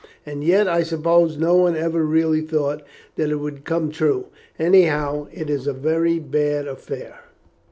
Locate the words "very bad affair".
5.73-7.19